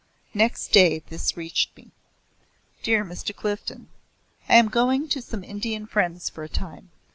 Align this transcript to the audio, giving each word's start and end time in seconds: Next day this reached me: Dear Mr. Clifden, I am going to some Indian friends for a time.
Next 0.33 0.69
day 0.71 1.03
this 1.09 1.37
reached 1.37 1.77
me: 1.77 1.91
Dear 2.81 3.05
Mr. 3.05 3.35
Clifden, 3.35 3.85
I 4.49 4.55
am 4.55 4.67
going 4.69 5.07
to 5.09 5.21
some 5.21 5.43
Indian 5.43 5.85
friends 5.85 6.27
for 6.27 6.43
a 6.43 6.49
time. 6.49 6.89